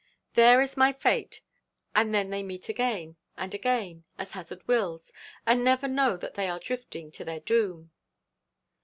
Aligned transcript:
There 0.33 0.61
is 0.61 0.75
my 0.75 0.93
fate; 0.93 1.41
and 1.93 2.11
then 2.11 2.31
they 2.31 2.41
meet 2.41 2.69
again, 2.69 3.17
and 3.37 3.53
again, 3.53 4.03
as 4.17 4.31
hazard 4.31 4.67
wills, 4.67 5.13
and 5.45 5.63
never 5.63 5.87
know 5.87 6.17
that 6.17 6.33
they 6.33 6.49
are 6.49 6.57
drifting 6.57 7.11
to 7.11 7.23
their 7.23 7.39
doom.' 7.39 7.91